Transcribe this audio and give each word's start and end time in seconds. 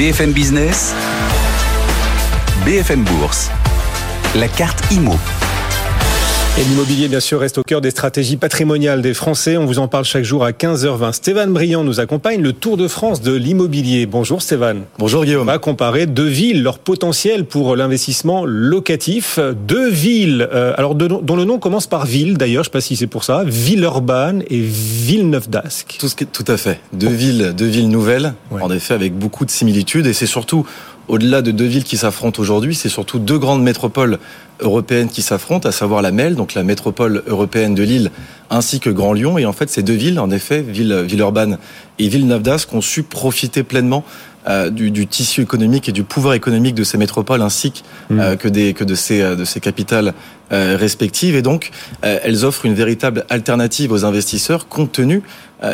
BFM 0.00 0.32
Business, 0.32 0.94
BFM 2.64 3.04
Bourse, 3.04 3.50
la 4.34 4.48
carte 4.48 4.94
IMO. 4.94 5.39
Et 6.58 6.64
l'immobilier, 6.64 7.08
bien 7.08 7.20
sûr, 7.20 7.40
reste 7.40 7.58
au 7.58 7.62
cœur 7.62 7.80
des 7.80 7.90
stratégies 7.90 8.36
patrimoniales 8.36 9.00
des 9.00 9.14
Français. 9.14 9.56
On 9.56 9.64
vous 9.64 9.78
en 9.78 9.88
parle 9.88 10.04
chaque 10.04 10.24
jour 10.24 10.44
à 10.44 10.50
15h20. 10.50 11.12
Stéphane 11.12 11.52
Briand 11.52 11.84
nous 11.84 12.00
accompagne, 12.00 12.42
le 12.42 12.52
Tour 12.52 12.76
de 12.76 12.86
France 12.88 13.22
de 13.22 13.32
l'immobilier. 13.32 14.04
Bonjour 14.04 14.42
Stéphane. 14.42 14.82
Bonjour 14.98 15.24
Guillaume. 15.24 15.42
On 15.42 15.52
va 15.52 15.58
comparer 15.58 16.06
deux 16.06 16.26
villes, 16.26 16.62
leur 16.62 16.78
potentiel 16.78 17.46
pour 17.46 17.76
l'investissement 17.76 18.44
locatif. 18.44 19.38
Deux 19.66 19.88
villes, 19.88 20.48
euh, 20.52 20.74
alors 20.76 20.94
dont 20.96 21.36
le 21.36 21.44
nom 21.44 21.58
commence 21.58 21.86
par 21.86 22.04
ville 22.04 22.36
d'ailleurs, 22.36 22.64
je 22.64 22.68
ne 22.68 22.72
sais 22.72 22.78
pas 22.78 22.80
si 22.82 22.96
c'est 22.96 23.06
pour 23.06 23.24
ça, 23.24 23.42
Villeurbanne 23.46 24.42
et 24.50 24.60
Villeneuve 24.60 25.48
d'Ascq. 25.48 25.96
Tout, 25.98 26.10
tout 26.30 26.52
à 26.52 26.56
fait. 26.56 26.80
Deux 26.92 27.08
villes, 27.08 27.54
deux 27.56 27.66
villes 27.66 27.88
nouvelles, 27.88 28.34
en 28.50 28.70
effet 28.70 28.92
avec 28.92 29.14
beaucoup 29.14 29.46
de 29.46 29.50
similitudes 29.50 30.06
et 30.06 30.12
c'est 30.12 30.26
surtout 30.26 30.66
au-delà 31.10 31.42
de 31.42 31.50
deux 31.50 31.64
villes 31.64 31.82
qui 31.82 31.96
s'affrontent 31.96 32.40
aujourd'hui, 32.40 32.76
c'est 32.76 32.88
surtout 32.88 33.18
deux 33.18 33.38
grandes 33.38 33.64
métropoles 33.64 34.20
européennes 34.60 35.08
qui 35.08 35.22
s'affrontent, 35.22 35.68
à 35.68 35.72
savoir 35.72 36.02
la 36.02 36.12
MEL, 36.12 36.36
donc 36.36 36.54
la 36.54 36.62
métropole 36.62 37.24
européenne 37.26 37.74
de 37.74 37.82
Lille, 37.82 38.12
ainsi 38.48 38.78
que 38.78 38.90
Grand 38.90 39.12
Lyon. 39.12 39.36
Et 39.36 39.44
en 39.44 39.52
fait, 39.52 39.68
ces 39.70 39.82
deux 39.82 39.94
villes, 39.94 40.20
en 40.20 40.30
effet, 40.30 40.62
ville 40.62 41.02
Villeurbanne 41.04 41.58
et 41.98 42.08
Villeneuve 42.08 42.42
d'Ascq, 42.42 42.72
ont 42.74 42.80
su 42.80 43.02
profiter 43.02 43.64
pleinement 43.64 44.04
euh, 44.48 44.70
du, 44.70 45.06
tissu 45.06 45.42
économique 45.42 45.90
et 45.90 45.92
du 45.92 46.02
pouvoir 46.02 46.32
économique 46.32 46.74
de 46.74 46.82
ces 46.82 46.96
métropoles 46.96 47.42
ainsi 47.42 47.72
que, 47.72 48.14
mmh. 48.14 48.36
que, 48.38 48.48
des, 48.48 48.72
que 48.72 48.84
de, 48.84 48.94
ces, 48.94 49.20
euh, 49.20 49.36
de 49.36 49.44
ces 49.44 49.60
capitales 49.60 50.14
euh, 50.50 50.78
respectives. 50.78 51.36
Et 51.36 51.42
donc, 51.42 51.70
elles 52.00 52.46
offrent 52.46 52.64
une 52.64 52.74
véritable 52.74 53.26
alternative 53.28 53.92
aux 53.92 54.04
investisseurs 54.06 54.66
compte 54.66 54.92
tenu 54.92 55.22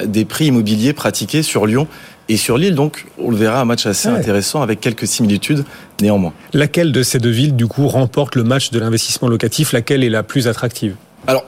des 0.04 0.24
prix 0.24 0.46
immobiliers 0.46 0.92
pratiqués 0.92 1.42
sur 1.42 1.64
Lyon 1.66 1.86
et 2.28 2.36
sur 2.36 2.58
l'île. 2.58 2.74
Donc, 2.74 3.06
on 3.18 3.30
le 3.30 3.36
verra, 3.36 3.60
un 3.60 3.64
match 3.64 3.86
assez 3.86 4.08
intéressant 4.08 4.62
avec 4.62 4.80
quelques 4.80 5.06
similitudes 5.06 5.64
néanmoins. 6.02 6.32
Laquelle 6.52 6.90
de 6.90 7.02
ces 7.02 7.20
deux 7.20 7.30
villes, 7.30 7.54
du 7.54 7.68
coup, 7.68 7.86
remporte 7.86 8.34
le 8.34 8.42
match 8.42 8.70
de 8.70 8.80
l'investissement 8.80 9.28
locatif? 9.28 9.72
Laquelle 9.72 10.02
est 10.02 10.10
la 10.10 10.24
plus 10.24 10.48
attractive? 10.48 10.96
Alors, 11.28 11.44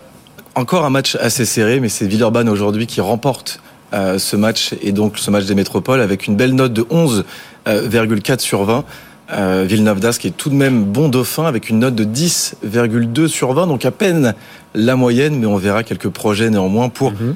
encore 0.54 0.84
un 0.84 0.90
match 0.90 1.16
assez 1.16 1.44
serré, 1.44 1.80
mais 1.80 1.88
c'est 1.88 2.06
Villeurbanne 2.06 2.48
aujourd'hui 2.48 2.86
qui 2.86 3.00
remporte 3.00 3.60
euh, 3.94 4.18
ce 4.18 4.36
match 4.36 4.74
et 4.82 4.92
donc 4.92 5.18
ce 5.18 5.30
match 5.30 5.46
des 5.46 5.54
métropoles 5.54 6.00
avec 6.00 6.26
une 6.26 6.36
belle 6.36 6.54
note 6.54 6.72
de 6.72 6.82
11,4 6.82 7.24
euh, 7.66 8.38
sur 8.38 8.64
20. 8.64 8.84
Euh, 9.30 9.64
Villeneuve 9.66 10.00
d'Ascq 10.00 10.26
est 10.26 10.36
tout 10.36 10.50
de 10.50 10.54
même 10.54 10.84
bon 10.84 11.08
dauphin 11.08 11.44
avec 11.44 11.68
une 11.68 11.80
note 11.80 11.94
de 11.94 12.04
10,2 12.04 13.28
sur 13.28 13.52
20, 13.52 13.66
donc 13.66 13.84
à 13.84 13.90
peine 13.90 14.34
la 14.74 14.96
moyenne, 14.96 15.38
mais 15.38 15.46
on 15.46 15.56
verra 15.56 15.84
quelques 15.84 16.08
projets 16.08 16.50
néanmoins 16.50 16.88
pour 16.88 17.12
mhm 17.12 17.34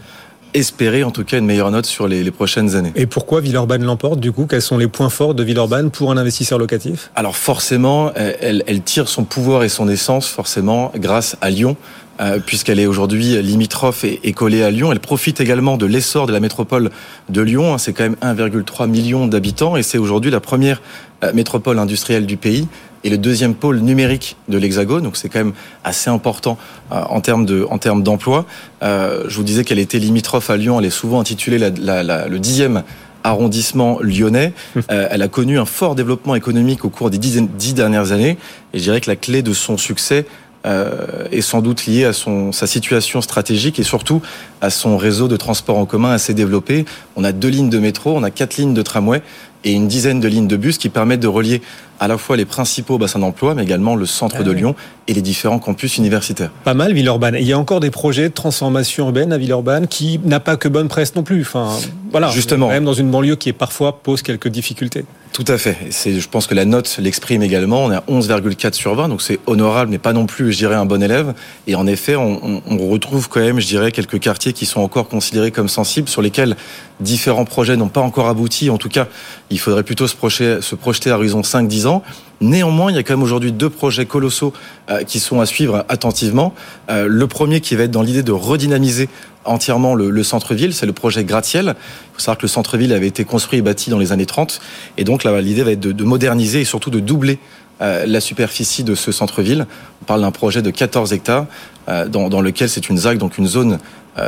espérer 0.55 1.03
en 1.05 1.11
tout 1.11 1.25
cas 1.25 1.39
une 1.39 1.47
meilleure 1.47 1.71
note 1.71 1.87
sur 1.87 2.09
les, 2.09 2.31
prochaines 2.31 2.77
années. 2.77 2.93
Et 2.95 3.07
pourquoi 3.07 3.41
Villeurbanne 3.41 3.85
l'emporte 3.85 4.21
du 4.21 4.33
coup? 4.33 4.47
Quels 4.47 4.63
sont 4.63 4.79
les 4.79 4.89
points 4.89 5.09
forts 5.09 5.35
de 5.35 5.43
Villeurbanne 5.43 5.91
pour 5.91 6.11
un 6.11 6.17
investisseur 6.17 6.59
locatif? 6.59 7.11
Alors 7.15 7.37
forcément, 7.37 8.13
elle, 8.15 8.63
elle, 8.67 8.83
tire 8.83 9.09
son 9.09 9.25
pouvoir 9.25 9.65
et 9.65 9.69
son 9.69 9.89
essence 9.89 10.29
forcément 10.29 10.93
grâce 10.97 11.37
à 11.41 11.51
Lyon. 11.51 11.77
Euh, 12.21 12.39
puisqu'elle 12.45 12.79
est 12.79 12.87
aujourd'hui 12.87 13.41
limitrophe 13.43 14.05
et, 14.05 14.21
et, 14.23 14.35
collée 14.35 14.63
à 14.63 14.71
Lyon. 14.71 14.93
Elle 14.93 15.01
profite 15.01 15.41
également 15.41 15.79
de 15.79 15.87
l'essor 15.87 16.27
de 16.27 16.33
la 16.33 16.41
métropole 16.41 16.91
de 17.31 17.41
Lyon. 17.41 17.79
C'est 17.79 17.95
quand 17.95 18.05
même 18.05 18.17
1,3 18.23 18.87
million 18.87 19.27
d'habitants 19.27 19.77
et 19.77 19.83
c'est 19.83 19.97
aujourd'hui 19.97 20.31
la 20.31 20.41
première 20.41 20.83
euh, 21.25 21.33
métropole 21.33 21.79
industrielle 21.79 22.27
du 22.27 22.37
pays 22.37 22.69
et 23.05 23.11
le 23.11 23.19
deuxième 23.19 23.55
pôle 23.55 23.79
numérique 23.79 24.37
de 24.49 24.59
l'Hexagone. 24.59 25.03
Donc 25.03 25.17
c'est 25.17 25.29
quand 25.29 25.39
même 25.39 25.53
assez 25.85 26.11
important 26.11 26.59
euh, 26.93 27.03
en 27.09 27.21
termes 27.21 27.47
de 27.47 27.67
en 27.71 27.79
termes 27.79 28.03
d'emploi. 28.03 28.45
Euh, 28.83 29.25
je 29.29 29.37
vous 29.37 29.45
disais 29.45 29.65
qu'elle 29.65 29.79
était 29.79 29.99
limitrophe 29.99 30.51
à 30.51 30.57
Lyon. 30.57 30.79
Elle 30.79 30.87
est 30.87 30.91
souvent 30.91 31.21
intitulée 31.21 31.59
la, 31.59 31.71
la, 31.71 32.03
la, 32.03 32.29
le 32.29 32.39
dixième 32.39 32.83
arrondissement 33.25 33.99
lyonnais. 34.01 34.53
Euh, 34.91 35.07
elle 35.11 35.23
a 35.23 35.29
connu 35.29 35.59
un 35.59 35.65
fort 35.65 35.95
développement 35.95 36.35
économique 36.35 36.85
au 36.85 36.91
cours 36.91 37.09
des 37.09 37.19
dix, 37.19 37.41
dix 37.41 37.73
dernières 37.73 38.11
années. 38.11 38.37
Et 38.75 38.79
je 38.79 38.83
dirais 38.83 39.01
que 39.01 39.09
la 39.09 39.17
clé 39.17 39.43
de 39.43 39.53
son 39.53 39.79
succès 39.79 40.27
euh, 40.65 41.25
est 41.33 41.41
sans 41.41 41.61
doute 41.61 41.87
liée 41.87 42.05
à 42.05 42.13
son, 42.13 42.53
sa 42.53 42.67
situation 42.67 43.21
stratégique 43.21 43.81
et 43.81 43.83
surtout 43.83 44.23
à 44.61 44.71
son 44.71 44.97
réseau 44.97 45.27
de 45.27 45.37
transport 45.37 45.77
en 45.77 45.87
commun 45.87 46.13
assez 46.13 46.35
développé. 46.35 46.85
On 47.17 47.25
a 47.25 47.33
deux 47.33 47.49
lignes 47.49 47.71
de 47.71 47.79
métro, 47.79 48.17
on 48.17 48.23
a 48.23 48.31
quatre 48.31 48.57
lignes 48.57 48.75
de 48.75 48.83
tramway 48.83 49.23
et 49.65 49.73
une 49.73 49.89
dizaine 49.89 50.21
de 50.21 50.29
lignes 50.29 50.47
de 50.47 50.57
bus 50.57 50.79
qui 50.79 50.89
permettent 50.89 51.21
de 51.21 51.29
relier 51.29 51.63
à 52.01 52.09
la 52.09 52.19
fois 52.19 52.37
les 52.37 52.45
principaux 52.45 52.99
bassins 52.99 53.19
d'emploi, 53.19 53.55
mais 53.55 53.63
également 53.63 53.95
le 53.95 54.07
centre 54.07 54.37
ah 54.41 54.43
de 54.43 54.51
Lyon 54.51 54.75
et 55.09 55.15
les 55.15 55.23
différents 55.23 55.59
campus 55.59 55.99
universitaires. 55.99 56.51
Pas 56.65 56.75
mal, 56.75 56.93
Villeurbanne. 56.93 57.37
Il 57.39 57.47
y 57.47 57.53
a 57.53 57.59
encore 57.59 57.81
des 57.81 57.91
projets 57.91 58.29
de 58.29 58.35
transformation 58.35 59.07
urbaine 59.07 59.33
à 59.33 59.39
Villeurbanne 59.39 59.87
qui 59.87 60.21
n'a 60.25 60.41
pas 60.41 60.57
que 60.57 60.69
bonne 60.69 60.89
presse 60.89 61.15
non 61.15 61.23
plus. 61.23 61.43
Enfin, 61.43 61.71
voilà. 62.11 62.31
Justement. 62.31 62.69
Même 62.69 62.85
dans 62.85 62.93
une 62.93 63.11
banlieue 63.11 63.37
qui 63.37 63.49
est 63.49 63.53
parfois 63.53 64.01
pose 64.03 64.23
quelques 64.23 64.49
difficultés. 64.49 65.05
Tout 65.33 65.47
à 65.49 65.57
fait. 65.57 65.79
C'est, 65.91 66.21
je 66.21 66.29
pense 66.29 66.47
que 66.47 66.55
la 66.55 66.67
note 66.67 66.99
l'exprime 66.99 67.43
également. 67.43 67.85
On 67.85 67.91
est 67.91 67.97
à 67.97 68.05
11,4 68.07 68.75
sur 68.75 68.95
20, 68.95 69.09
donc 69.09 69.23
c'est 69.23 69.39
honorable, 69.47 69.91
mais 69.91 69.97
pas 69.97 70.13
non 70.13 70.27
plus, 70.27 70.53
je 70.53 70.59
dirais, 70.59 70.75
un 70.75 70.85
bon 70.85 71.03
élève. 71.03 71.33
Et 71.67 71.75
en 71.75 71.87
effet, 71.87 72.17
on, 72.17 72.63
on 72.67 72.89
retrouve 72.89 73.31
quand 73.31 73.41
même, 73.41 73.59
je 73.59 73.67
dirais, 73.67 73.93
quelques 73.93 74.21
quartiers 74.21 74.53
qui 74.53 74.67
sont 74.67 74.83
encore 74.83 75.09
considérés 75.09 75.51
comme 75.51 75.69
sensibles, 75.69 76.11
sur 76.11 76.21
lesquels 76.21 76.55
différents 77.01 77.47
projets 77.47 77.77
n'ont 77.77 77.89
pas 77.89 78.03
encore 78.03 78.29
abouti. 78.29 78.69
En 78.69 78.77
tout 78.77 78.91
cas, 78.91 79.07
il 79.49 79.59
faudrait 79.59 79.85
plutôt 79.85 80.07
se 80.07 80.15
projeter, 80.15 80.61
se 80.61 80.75
projeter 80.75 81.11
à 81.11 81.17
horizon 81.17 81.41
5-10 81.41 81.87
ans. 81.87 82.03
Néanmoins, 82.43 82.91
il 82.91 82.97
y 82.97 82.99
a 82.99 83.03
quand 83.03 83.15
même 83.15 83.23
aujourd'hui 83.23 83.53
deux 83.53 83.71
projets 83.71 84.05
colossaux 84.05 84.53
euh, 84.91 85.05
qui 85.05 85.21
sont 85.21 85.41
à 85.41 85.47
suivre 85.47 85.87
attentivement. 85.89 86.53
Euh, 86.91 87.07
le 87.09 87.27
premier 87.27 87.61
qui 87.61 87.77
va 87.77 87.85
être 87.85 87.91
dans 87.91 88.03
l'idée 88.03 88.25
de 88.25 88.33
redynamiser 88.33 89.09
entièrement 89.45 89.95
le, 89.95 90.23
centre-ville, 90.23 90.75
c'est 90.75 90.87
le 90.87 90.93
projet 90.93 91.25
Gratiel. 91.25 91.75
Il 91.77 92.15
faut 92.15 92.21
savoir 92.21 92.39
que 92.39 92.43
le 92.43 92.49
centre-ville 92.49 92.93
avait 92.93 93.07
été 93.07 93.25
construit 93.25 93.59
et 93.59 93.63
bâti 93.63 93.91
dans 93.91 93.99
les 93.99 94.13
années 94.13 94.27
30, 94.27 94.61
et 94.99 95.05
donc 95.05 95.25
l'idée 95.25 95.63
va 95.63 95.73
être 95.73 95.81
de, 95.81 96.05
moderniser 96.05 96.61
et 96.61 96.65
surtout 96.65 96.91
de 96.91 97.01
doubler 97.01 97.39
la 97.81 98.21
superficie 98.21 98.85
de 98.85 98.95
ce 98.95 99.11
centre-ville. 99.11 99.67
On 100.03 100.05
parle 100.05 100.21
d'un 100.21 100.31
projet 100.31 100.63
de 100.63 100.71
14 100.71 101.13
hectares, 101.13 101.47
dans, 101.89 102.29
dans, 102.29 102.41
lequel 102.41 102.69
c'est 102.69 102.89
une 102.89 102.97
ZAC, 102.97 103.19
donc 103.19 103.39
une 103.39 103.49
zone 103.49 103.79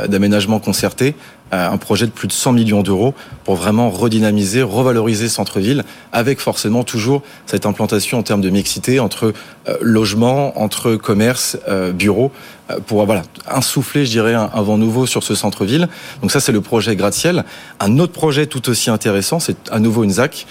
d'aménagement 0.07 0.59
concerté, 0.59 1.15
un 1.51 1.77
projet 1.77 2.05
de 2.05 2.11
plus 2.11 2.27
de 2.27 2.33
100 2.33 2.53
millions 2.53 2.81
d'euros 2.81 3.13
pour 3.43 3.55
vraiment 3.55 3.89
redynamiser, 3.89 4.61
revaloriser 4.61 5.29
centre-ville, 5.29 5.83
avec 6.11 6.39
forcément 6.39 6.83
toujours 6.83 7.21
cette 7.45 7.65
implantation 7.65 8.19
en 8.19 8.23
termes 8.23 8.41
de 8.41 8.49
mixité 8.49 8.99
entre 8.99 9.33
euh, 9.67 9.77
logement, 9.81 10.59
entre 10.59 10.95
commerce, 10.95 11.57
euh, 11.67 11.93
euh, 12.01 12.79
pour 12.87 13.05
voilà 13.05 13.23
insouffler, 13.47 14.05
je 14.05 14.11
dirais, 14.11 14.33
un, 14.33 14.61
vent 14.61 14.77
nouveau 14.77 15.05
sur 15.05 15.23
ce 15.23 15.35
centre-ville. 15.35 15.87
Donc 16.21 16.31
ça, 16.31 16.39
c'est 16.39 16.51
le 16.51 16.61
projet 16.61 16.95
Gratte-Ciel. 16.95 17.45
Un 17.79 17.99
autre 17.99 18.13
projet 18.13 18.47
tout 18.47 18.67
aussi 18.69 18.89
intéressant, 18.89 19.39
c'est 19.39 19.69
à 19.69 19.79
nouveau 19.79 20.03
une 20.03 20.11
ZAC, 20.11 20.47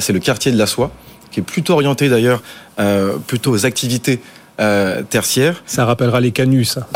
c'est 0.00 0.12
le 0.12 0.18
quartier 0.18 0.52
de 0.52 0.58
la 0.58 0.66
Soie, 0.66 0.90
qui 1.30 1.40
est 1.40 1.42
plutôt 1.42 1.74
orienté 1.74 2.08
d'ailleurs 2.08 2.42
plutôt 3.26 3.52
aux 3.52 3.66
activités 3.66 4.20
tertiaires. 5.10 5.62
Ça 5.66 5.84
rappellera 5.84 6.20
les 6.20 6.30
canuts, 6.30 6.64
ça. 6.64 6.86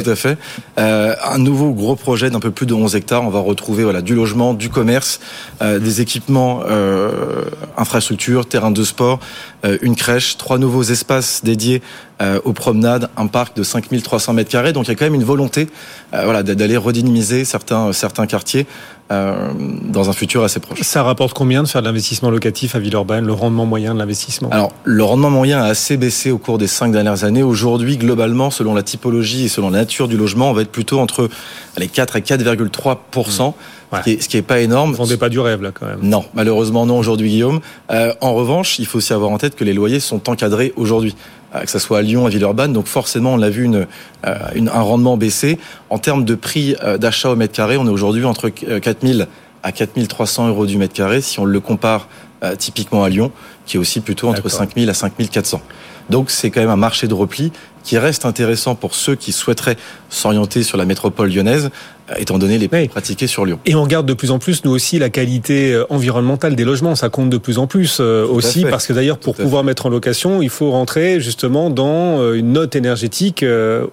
Tout 0.00 0.10
à 0.10 0.16
fait. 0.16 0.38
Euh, 0.78 1.14
un 1.24 1.38
nouveau 1.38 1.72
gros 1.72 1.96
projet 1.96 2.30
d'un 2.30 2.40
peu 2.40 2.50
plus 2.50 2.66
de 2.66 2.74
11 2.74 2.96
hectares. 2.96 3.22
On 3.24 3.30
va 3.30 3.40
retrouver 3.40 3.84
voilà 3.84 4.00
du 4.00 4.14
logement, 4.14 4.54
du 4.54 4.68
commerce, 4.68 5.20
euh, 5.60 5.78
des 5.78 6.00
équipements, 6.00 6.62
euh, 6.68 7.44
infrastructures, 7.76 8.46
terrains 8.46 8.70
de 8.70 8.84
sport, 8.84 9.20
euh, 9.64 9.78
une 9.82 9.96
crèche, 9.96 10.36
trois 10.38 10.58
nouveaux 10.58 10.82
espaces 10.82 11.42
dédiés 11.44 11.82
euh, 12.20 12.40
aux 12.44 12.52
promenades, 12.52 13.08
un 13.16 13.26
parc 13.26 13.56
de 13.56 13.62
5300 13.62 14.32
mètres 14.34 14.50
carrés. 14.50 14.72
Donc 14.72 14.86
il 14.86 14.90
y 14.90 14.92
a 14.92 14.94
quand 14.94 15.04
même 15.04 15.14
une 15.14 15.24
volonté 15.24 15.68
euh, 16.14 16.24
voilà, 16.24 16.42
d'aller 16.42 16.76
redynamiser 16.76 17.44
certains, 17.44 17.92
certains 17.92 18.26
quartiers 18.26 18.66
dans 19.88 20.10
un 20.10 20.12
futur 20.12 20.44
assez 20.44 20.60
proche. 20.60 20.80
Ça 20.82 21.02
rapporte 21.02 21.34
combien 21.34 21.62
de 21.62 21.68
faire 21.68 21.82
de 21.82 21.86
l'investissement 21.86 22.30
locatif 22.30 22.74
à 22.74 22.78
Villeurbanne, 22.78 23.26
le 23.26 23.32
rendement 23.32 23.66
moyen 23.66 23.94
de 23.94 23.98
l'investissement? 23.98 24.48
Alors, 24.50 24.72
le 24.84 25.02
rendement 25.04 25.30
moyen 25.30 25.62
a 25.62 25.66
assez 25.66 25.96
baissé 25.96 26.30
au 26.30 26.38
cours 26.38 26.58
des 26.58 26.66
cinq 26.66 26.92
dernières 26.92 27.24
années. 27.24 27.42
Aujourd'hui, 27.42 27.96
globalement, 27.96 28.50
selon 28.50 28.74
la 28.74 28.82
typologie 28.82 29.44
et 29.44 29.48
selon 29.48 29.70
la 29.70 29.80
nature 29.80 30.08
du 30.08 30.16
logement, 30.16 30.50
on 30.50 30.52
va 30.52 30.62
être 30.62 30.72
plutôt 30.72 31.00
entre 31.00 31.28
les 31.76 31.88
4 31.88 32.16
et 32.16 32.20
4,3 32.20 32.96
ce 34.04 34.28
qui 34.28 34.36
est 34.36 34.42
pas 34.42 34.60
énorme. 34.60 34.90
Vous 34.90 34.96
vendez 34.96 35.16
pas 35.16 35.28
du 35.28 35.38
rêve 35.38 35.62
là 35.62 35.70
quand 35.72 35.86
même. 35.86 35.98
Non, 36.02 36.24
malheureusement 36.34 36.86
non 36.86 36.98
aujourd'hui 36.98 37.28
Guillaume. 37.28 37.60
Euh, 37.90 38.14
en 38.20 38.34
revanche, 38.34 38.78
il 38.78 38.86
faut 38.86 38.98
aussi 38.98 39.12
avoir 39.12 39.30
en 39.30 39.38
tête 39.38 39.54
que 39.54 39.64
les 39.64 39.74
loyers 39.74 40.00
sont 40.00 40.28
encadrés 40.28 40.72
aujourd'hui, 40.76 41.14
euh, 41.14 41.41
que 41.60 41.70
ce 41.70 41.78
soit 41.78 41.98
à 41.98 42.02
Lyon, 42.02 42.26
à 42.26 42.30
Villeurbanne. 42.30 42.72
Donc 42.72 42.86
forcément, 42.86 43.34
on 43.34 43.42
a 43.42 43.50
vu 43.50 43.64
une, 43.64 43.86
euh, 44.26 44.34
une, 44.54 44.68
un 44.68 44.80
rendement 44.80 45.16
baisser. 45.16 45.58
En 45.90 45.98
termes 45.98 46.24
de 46.24 46.34
prix 46.34 46.76
d'achat 46.98 47.30
au 47.30 47.36
mètre 47.36 47.54
carré, 47.54 47.76
on 47.76 47.86
est 47.86 47.90
aujourd'hui 47.90 48.24
entre 48.24 48.48
4000 48.48 49.28
à 49.62 49.72
4300 49.72 50.48
euros 50.48 50.66
du 50.66 50.76
mètre 50.78 50.94
carré 50.94 51.20
si 51.20 51.38
on 51.38 51.44
le 51.44 51.60
compare 51.60 52.08
euh, 52.42 52.56
typiquement 52.56 53.04
à 53.04 53.08
Lyon, 53.08 53.30
qui 53.66 53.76
est 53.76 53.80
aussi 53.80 54.00
plutôt 54.00 54.28
entre 54.28 54.48
5000 54.48 54.90
à 54.90 54.94
5400. 54.94 55.62
Donc 56.10 56.30
c'est 56.30 56.50
quand 56.50 56.60
même 56.60 56.70
un 56.70 56.76
marché 56.76 57.06
de 57.06 57.14
repli 57.14 57.52
qui 57.82 57.98
reste 57.98 58.24
intéressant 58.24 58.74
pour 58.74 58.94
ceux 58.94 59.14
qui 59.14 59.32
souhaiteraient 59.32 59.76
s'orienter 60.08 60.62
sur 60.62 60.76
la 60.76 60.84
métropole 60.84 61.32
lyonnaise, 61.32 61.70
euh, 62.10 62.14
étant 62.18 62.38
donné 62.38 62.58
les 62.58 62.68
prix 62.68 62.88
pratiqués 62.88 63.26
sur 63.26 63.44
Lyon. 63.44 63.58
Et 63.64 63.74
on 63.74 63.82
regarde 63.82 64.06
de 64.06 64.12
plus 64.12 64.30
en 64.30 64.38
plus, 64.38 64.64
nous 64.64 64.72
aussi, 64.72 64.98
la 64.98 65.08
qualité 65.08 65.72
euh, 65.72 65.84
environnementale 65.88 66.56
des 66.56 66.64
logements. 66.64 66.94
Ça 66.94 67.08
compte 67.08 67.30
de 67.30 67.38
plus 67.38 67.58
en 67.58 67.66
plus 67.66 67.98
euh, 68.00 68.26
aussi, 68.26 68.64
parce 68.64 68.86
que 68.86 68.92
d'ailleurs, 68.92 69.18
pour 69.18 69.34
pouvoir 69.34 69.64
mettre 69.64 69.86
en 69.86 69.88
location, 69.88 70.42
il 70.42 70.50
faut 70.50 70.70
rentrer 70.70 71.20
justement 71.20 71.70
dans 71.70 72.32
une 72.32 72.52
note 72.52 72.76
énergétique 72.76 73.44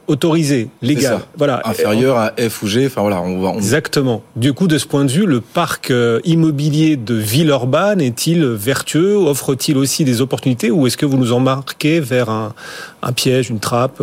autorisée, 0.07 0.69
légale. 0.81 1.19
Voilà. 1.37 1.61
Inférieure 1.65 2.17
à 2.17 2.33
F 2.37 2.63
ou 2.63 2.67
G. 2.67 2.85
Enfin 2.87 3.01
voilà, 3.01 3.21
on 3.21 3.41
va. 3.41 3.53
Exactement. 3.55 4.23
Du 4.35 4.53
coup, 4.53 4.67
de 4.67 4.77
ce 4.77 4.85
point 4.85 5.05
de 5.05 5.11
vue, 5.11 5.25
le 5.25 5.41
parc 5.41 5.93
immobilier 6.25 6.97
de 6.97 7.13
Villeurbanne 7.13 8.01
est-il 8.01 8.43
vertueux? 8.45 9.15
Offre-t-il 9.15 9.77
aussi 9.77 10.03
des 10.03 10.21
opportunités 10.21 10.71
ou 10.71 10.87
est-ce 10.87 10.97
que 10.97 11.05
vous 11.05 11.17
nous 11.17 11.31
embarquez 11.31 11.99
vers 11.99 12.29
un, 12.29 12.53
un 13.01 13.11
piège, 13.11 13.49
une 13.49 13.59
trappe 13.59 14.01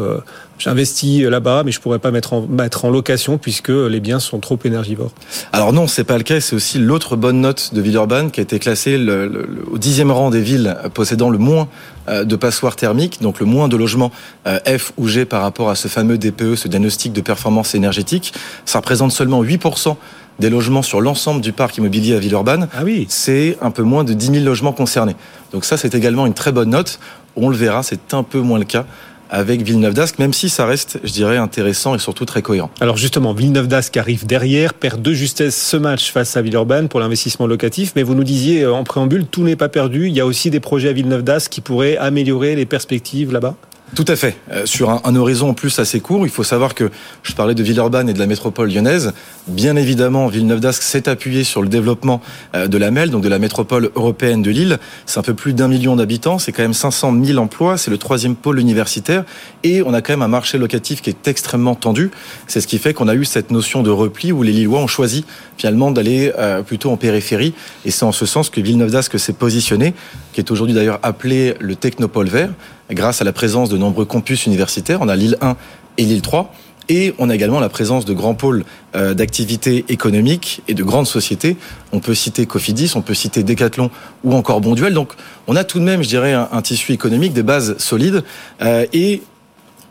j'investis 0.59 1.23
là-bas, 1.23 1.63
mais 1.65 1.73
je 1.73 1.81
pourrais 1.81 1.99
pas 1.99 2.11
mettre 2.11 2.33
en, 2.33 2.47
mettre 2.47 2.85
en 2.85 2.91
location 2.91 3.39
puisque 3.39 3.69
les 3.69 4.01
biens 4.01 4.21
sont 4.21 4.39
trop 4.39 4.59
énergivores. 4.65 5.13
Alors 5.53 5.73
non, 5.73 5.87
c'est 5.87 6.05
pas 6.05 6.17
le 6.17 6.23
cas. 6.23 6.41
C'est 6.41 6.57
aussi 6.57 6.79
l'autre 6.79 7.17
bonne 7.17 7.41
note 7.41 7.75
de 7.75 7.81
Villeurbanne 7.81 8.31
qui 8.31 8.41
a 8.41 8.43
été 8.43 8.59
classée 8.59 8.99
le, 8.99 9.49
au 9.71 9.79
dixième 9.79 10.11
rang 10.11 10.31
des 10.31 10.41
villes 10.41 10.77
possédant 10.95 11.31
le 11.31 11.39
moins 11.39 11.69
euh, 12.09 12.25
de 12.25 12.37
passoires 12.37 12.77
thermiques, 12.77 13.21
donc 13.23 13.41
le 13.41 13.47
moins 13.47 13.69
de 13.69 13.77
logements 13.77 14.13
euh, 14.47 14.59
F 14.67 14.93
ou 14.97 15.09
G 15.09 15.25
par 15.25 15.43
rapport 15.43 15.71
à 15.71 15.75
ce 15.75 15.89
fameux 15.89 16.19
DPE, 16.19 16.57
ce 16.57 16.69
diagnostic 16.69 17.13
de 17.13 17.21
performance 17.21 17.75
énergétique. 17.75 18.33
Ça 18.65 18.79
représente 18.79 19.13
seulement 19.13 19.43
8% 19.43 19.97
des 20.39 20.51
logements 20.51 20.83
sur 20.83 21.01
l'ensemble 21.01 21.41
du 21.41 21.53
parc 21.53 21.79
immobilier 21.79 22.15
à 22.15 22.19
Villeurbanne. 22.19 22.69
Ah 22.75 22.83
oui. 22.85 23.07
C'est 23.09 23.57
un 23.63 23.71
peu 23.71 23.83
moins 23.83 24.05
de 24.05 24.13
10 24.13 24.33
000 24.33 24.45
logements 24.45 24.73
concernés. 24.73 25.17
Donc 25.53 25.65
ça, 25.65 25.79
c'est 25.79 25.95
également 25.95 26.27
une 26.27 26.35
très 26.35 26.53
bonne 26.53 26.71
note. 26.71 26.99
On 27.37 27.49
le 27.49 27.57
verra, 27.57 27.83
c'est 27.83 28.15
un 28.15 28.23
peu 28.23 28.41
moins 28.41 28.59
le 28.59 28.65
cas 28.65 28.87
avec 29.31 29.63
Villeneuve 29.63 29.95
d'Ascq, 29.95 30.19
même 30.19 30.33
si 30.33 30.49
ça 30.49 30.67
reste, 30.67 31.01
je 31.03 31.13
dirais, 31.13 31.37
intéressant 31.37 31.95
et 31.95 31.99
surtout 31.99 32.25
très 32.25 32.43
cohérent. 32.43 32.71
Alors 32.81 32.97
justement, 32.97 33.33
Villeneuve 33.33 33.69
d'Ascq 33.69 33.97
arrive 33.97 34.27
derrière, 34.27 34.75
perd 34.75 35.03
de 35.03 35.13
justesse 35.13 35.57
ce 35.61 35.77
match 35.77 36.13
face 36.13 36.37
à 36.37 36.43
Villeurbanne 36.43 36.89
pour 36.89 37.01
l'investissement 37.01 37.47
locatif, 37.47 37.93
mais 37.97 38.03
vous 38.03 38.15
nous 38.15 38.25
disiez 38.25 38.63
euh, 38.63 38.73
en 38.73 38.85
préambule, 38.85 39.27
tout 39.27 39.43
n'est 39.43 39.57
pas 39.57 39.69
perdu, 39.69 40.07
il 40.07 40.15
y 40.15 40.21
a 40.21 40.27
aussi 40.27 40.51
des 40.51 40.61
projets 40.61 40.91
à 40.91 40.93
Villeneuve 40.93 41.23
d'Ascq 41.23 41.51
qui 41.51 41.61
pourraient 41.61 41.97
améliorer 41.97 42.55
les 42.55 42.67
perspectives 42.67 43.33
là-bas? 43.33 43.57
Tout 43.95 44.05
à 44.09 44.17
fait. 44.17 44.37
Euh, 44.51 44.67
sur 44.67 44.91
un, 44.91 45.17
horizon 45.17 45.51
en 45.51 45.55
plus 45.55 45.79
assez 45.79 46.01
court, 46.01 46.27
il 46.27 46.31
faut 46.31 46.43
savoir 46.43 46.75
que 46.75 46.91
je 47.23 47.35
parlais 47.35 47.55
de 47.55 47.63
Villeurbanne 47.63 48.09
et 48.09 48.13
de 48.13 48.19
la 48.19 48.27
métropole 48.27 48.69
lyonnaise. 48.69 49.13
Bien 49.47 49.77
évidemment, 49.77 50.27
Villeneuve 50.27 50.59
d'Ascq 50.59 50.83
s'est 50.83 51.09
appuyé 51.09 51.45
sur 51.45 51.63
le 51.63 51.69
développement 51.69 52.21
euh, 52.55 52.67
de 52.67 52.79
la 52.79 52.91
MEL, 52.91 53.11
donc 53.11 53.23
de 53.23 53.29
la 53.29 53.39
métropole 53.39 53.91
européenne 53.95 54.43
de 54.43 54.51
Lille. 54.51 54.79
C'est 55.07 55.21
un 55.21 55.23
peu 55.23 55.35
plus 55.35 55.53
d'un 55.53 55.69
million 55.69 55.95
d'habitants, 55.95 56.39
c'est 56.39 56.51
quand 56.51 56.63
même 56.63 56.75
500 56.75 57.15
000 57.23 57.39
emplois, 57.39 57.79
c'est 57.79 57.93
le 57.93 57.99
troisième 57.99 58.35
pôle 58.35 58.59
universitaire, 58.59 59.25
et 59.63 59.83
on 59.83 59.95
a 59.95 60.03
quand 60.03 60.13
même 60.15 60.23
un 60.23 60.29
marché 60.29 60.59
locatif 60.59 61.01
qui 61.01 61.11
est 61.11 61.29
extrêmement 61.29 61.77
tendu. 61.77 62.11
C'est 62.49 62.61
ce 62.61 62.67
qui 62.67 62.79
fait 62.79 62.93
qu'on 62.93 63.09
a 63.09 63.15
eu 63.15 63.25
cette 63.25 63.53
notion 63.53 63.85
de 63.85 63.91
repli 63.91 64.33
où 64.33 64.43
les 64.43 64.53
Lillois 64.53 64.81
ont 64.81 64.89
choisi 64.89 65.25
finalement 65.57 65.93
d'aller 65.93 66.33
euh, 66.39 66.63
plutôt 66.63 66.91
en 66.91 66.97
périphérie, 66.97 67.55
et 67.85 67.93
c'est 67.93 68.05
en 68.05 68.13
ce 68.13 68.27
sens 68.27 68.51
que 68.51 68.61
Villeneuve 68.61 68.91
d'Ascq 68.91 69.19
s'est 69.19 69.33
positionné, 69.33 69.95
qui 70.37 70.41
est 70.41 70.51
aujourd'hui 70.51 70.75
d'ailleurs 70.75 71.01
appelé 71.03 71.55
le 71.61 71.77
Technopole 71.77 72.29
vert 72.29 72.51
grâce 72.91 73.23
à 73.23 73.25
la 73.25 73.33
présence 73.33 73.71
de 73.71 73.79
nombreux 73.79 74.05
campus 74.05 74.45
universitaires. 74.45 74.99
On 75.01 75.09
a 75.09 75.17
l'île 75.17 75.39
1 75.41 75.57
et 75.97 76.05
l'île 76.05 76.21
3. 76.21 76.53
Et 76.91 77.15
on 77.17 77.31
a 77.31 77.35
également 77.35 77.59
la 77.59 77.71
présence 77.71 78.05
de 78.05 78.13
grands 78.13 78.35
pôles 78.35 78.67
euh, 78.95 79.15
d'activités 79.15 79.87
économiques 79.89 80.61
et 80.69 80.75
de 80.75 80.85
grandes 80.85 81.07
sociétés. 81.07 81.57
On 81.93 82.01
peut 82.01 82.15
citer 82.15 82.45
Cofidis, 82.45 82.93
on 82.97 83.01
peut 83.01 83.15
citer 83.15 83.45
Decathlon 83.45 83.91
ou 84.25 84.35
encore 84.35 84.61
Bonduel. 84.61 84.93
Donc 84.93 85.15
on 85.47 85.57
a 85.57 85.65
tout 85.65 85.79
de 85.79 85.85
même, 85.85 86.03
je 86.03 86.09
dirais, 86.09 86.35
un, 86.35 86.61
tissu 86.61 86.93
économique, 86.93 87.33
des 87.33 87.43
bases 87.43 87.79
solides. 87.79 88.23
Euh, 88.61 88.85
et 88.93 89.23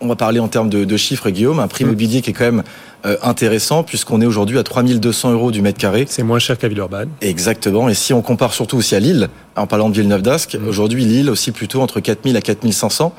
on 0.01 0.07
va 0.07 0.15
parler 0.15 0.39
en 0.39 0.47
termes 0.47 0.69
de, 0.69 0.97
chiffres, 0.97 1.30
Guillaume, 1.30 1.59
un 1.59 1.68
prix 1.68 1.83
mmh. 1.83 1.88
immobilier 1.88 2.21
qui 2.21 2.30
est 2.31 2.33
quand 2.33 2.45
même 2.45 2.63
euh, 3.06 3.18
intéressant 3.21 3.83
puisqu'on 3.83 4.21
est 4.21 4.25
aujourd'hui 4.25 4.57
à 4.57 4.63
3200 4.63 5.33
euros 5.33 5.51
du 5.51 5.62
mètre 5.62 5.77
carré. 5.77 6.06
C'est 6.07 6.24
moins 6.24 6.39
cher 6.39 6.57
qu'à 6.57 6.68
Villeurbanne. 6.68 7.09
Exactement. 7.21 7.89
Et 7.89 7.94
si 7.94 8.13
on 8.13 8.21
compare 8.21 8.53
surtout 8.53 8.77
aussi 8.77 8.95
à 8.95 9.00
Lille, 9.00 9.30
en 9.56 9.68
parlant 9.68 9.89
de 9.89 9.95
Villeneuve 9.95 10.21
d'Ascq, 10.21 10.56
mmh. 10.56 10.68
aujourd'hui 10.68 11.06
Lille 11.06 11.30
aussi 11.30 11.51
plutôt 11.51 11.81
entre 11.81 12.00
4000 12.00 12.36
à 12.38 12.42
4500. 12.42 13.13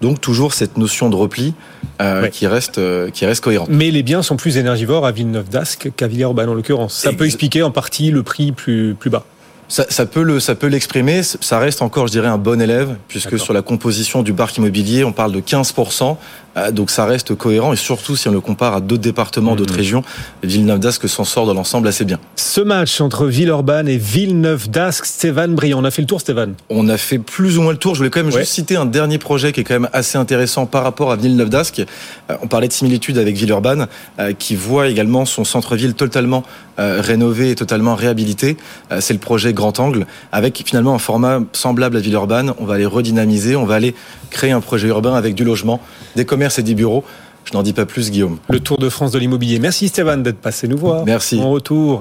Donc 0.00 0.20
toujours 0.20 0.52
cette 0.52 0.78
notion 0.78 1.10
de 1.10 1.14
repli 1.14 1.54
euh, 2.00 2.26
qui 2.26 2.48
reste 2.48 2.78
euh, 2.78 3.08
qui 3.10 3.24
reste 3.24 3.44
cohérente. 3.44 3.68
Mais 3.70 3.92
les 3.92 4.02
biens 4.02 4.22
sont 4.22 4.36
plus 4.36 4.56
énergivores 4.56 5.06
à 5.06 5.12
Villeneuve 5.12 5.48
d'Ascq 5.48 5.92
qu'à 5.96 6.08
Villeurbanne 6.08 6.48
en 6.48 6.54
l'occurrence. 6.54 6.94
Ça 6.94 7.12
peut 7.12 7.24
expliquer 7.24 7.62
en 7.62 7.70
partie 7.70 8.10
le 8.10 8.24
prix 8.24 8.50
plus 8.50 8.96
plus 8.98 9.10
bas. 9.10 9.24
Ça, 9.72 9.86
ça, 9.88 10.04
peut 10.04 10.22
le, 10.22 10.38
ça 10.38 10.54
peut 10.54 10.66
l'exprimer. 10.66 11.22
Ça 11.22 11.58
reste 11.58 11.80
encore, 11.80 12.06
je 12.06 12.12
dirais, 12.12 12.28
un 12.28 12.36
bon 12.36 12.60
élève, 12.60 12.96
puisque 13.08 13.38
sur 13.38 13.54
la 13.54 13.62
composition 13.62 14.22
du 14.22 14.34
parc 14.34 14.58
immobilier, 14.58 15.02
on 15.02 15.12
parle 15.12 15.32
de 15.32 15.40
15%. 15.40 16.18
Euh, 16.56 16.70
donc 16.70 16.90
ça 16.90 17.04
reste 17.04 17.34
cohérent 17.34 17.72
et 17.72 17.76
surtout 17.76 18.16
si 18.16 18.28
on 18.28 18.32
le 18.32 18.40
compare 18.40 18.74
à 18.74 18.80
d'autres 18.80 19.02
départements, 19.02 19.56
d'autres 19.56 19.72
mhm. 19.72 19.78
régions, 19.78 20.04
Villeneuve 20.42 20.80
d'Ascq 20.80 21.08
s'en 21.08 21.24
sort 21.24 21.46
dans 21.46 21.54
l'ensemble 21.54 21.88
assez 21.88 22.04
bien. 22.04 22.18
Ce 22.36 22.60
match 22.60 23.00
entre 23.00 23.26
Villeurbanne 23.26 23.88
et 23.88 23.96
Villeneuve 23.96 24.68
d'Ascq, 24.68 25.06
Stéphane 25.06 25.54
Briand, 25.54 25.80
on 25.80 25.84
a 25.84 25.90
fait 25.90 26.02
le 26.02 26.06
tour 26.06 26.20
Stéphane? 26.20 26.54
On 26.68 26.88
a 26.88 26.96
fait 26.96 27.18
plus 27.18 27.58
ou 27.58 27.62
moins 27.62 27.72
le 27.72 27.78
tour. 27.78 27.94
Je 27.94 28.00
voulais 28.00 28.10
quand 28.10 28.22
même 28.22 28.32
juste 28.32 28.52
citer 28.52 28.76
un 28.76 28.86
dernier 28.86 29.18
projet 29.18 29.52
qui 29.52 29.60
est 29.60 29.64
quand 29.64 29.74
même 29.74 29.88
assez 29.92 30.18
intéressant 30.18 30.66
par 30.66 30.82
rapport 30.84 31.10
à 31.10 31.16
Villeneuve 31.16 31.48
d'Ascq. 31.48 31.80
Euh, 31.80 32.36
on 32.42 32.48
parlait 32.48 32.68
de 32.68 32.72
similitude 32.72 33.18
avec 33.18 33.36
Villeurbanne 33.36 33.86
euh, 34.18 34.32
qui 34.32 34.56
voit 34.56 34.88
également 34.88 35.24
son 35.24 35.44
centre-ville 35.44 35.94
totalement 35.94 36.42
rénové 36.78 37.50
et 37.50 37.54
totalement 37.54 37.94
réhabilité. 37.94 38.56
C'est 38.98 39.12
le 39.12 39.20
projet 39.20 39.52
Grand 39.52 39.78
Angle 39.78 40.06
avec 40.32 40.62
finalement 40.66 40.94
un 40.94 40.98
format 40.98 41.40
semblable 41.52 41.98
à 41.98 42.00
Villeurbanne. 42.00 42.54
On 42.58 42.64
va 42.64 42.74
aller 42.74 42.86
redynamiser, 42.86 43.56
on 43.56 43.66
va 43.66 43.74
aller 43.74 43.94
créer 44.30 44.50
un 44.50 44.60
projet 44.60 44.88
urbain 44.88 45.14
avec 45.14 45.34
du 45.34 45.44
logement, 45.44 45.80
des 46.16 46.24
commerces 46.24 46.41
c'est 46.50 46.62
des 46.62 46.74
bureaux. 46.74 47.04
Je 47.44 47.52
n'en 47.54 47.62
dis 47.62 47.72
pas 47.72 47.86
plus, 47.86 48.10
Guillaume. 48.10 48.38
Le 48.48 48.60
Tour 48.60 48.78
de 48.78 48.88
France 48.88 49.10
de 49.10 49.18
l'immobilier. 49.18 49.58
Merci 49.58 49.88
Stéphane 49.88 50.22
d'être 50.22 50.38
passé 50.38 50.68
nous 50.68 50.78
voir. 50.78 51.04
Merci. 51.04 51.40
En 51.40 51.50
retour. 51.50 52.00